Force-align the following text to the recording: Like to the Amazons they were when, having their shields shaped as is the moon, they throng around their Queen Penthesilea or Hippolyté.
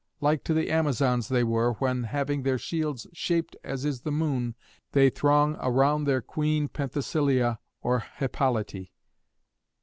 Like 0.19 0.43
to 0.45 0.55
the 0.55 0.71
Amazons 0.71 1.27
they 1.27 1.43
were 1.43 1.73
when, 1.73 2.05
having 2.05 2.41
their 2.41 2.57
shields 2.57 3.05
shaped 3.13 3.55
as 3.63 3.85
is 3.85 4.01
the 4.01 4.11
moon, 4.11 4.55
they 4.93 5.11
throng 5.11 5.57
around 5.59 6.05
their 6.05 6.23
Queen 6.23 6.69
Penthesilea 6.69 7.59
or 7.83 8.03
Hippolyté. 8.17 8.89